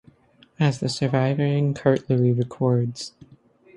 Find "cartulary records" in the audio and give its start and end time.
1.75-3.13